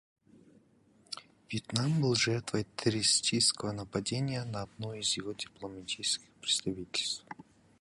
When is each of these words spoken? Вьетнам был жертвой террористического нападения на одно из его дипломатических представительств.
Вьетнам 1.47 2.01
был 2.01 2.15
жертвой 2.15 2.65
террористического 2.75 3.71
нападения 3.71 4.43
на 4.45 4.63
одно 4.63 4.95
из 4.95 5.15
его 5.15 5.33
дипломатических 5.33 6.27
представительств. 6.41 7.23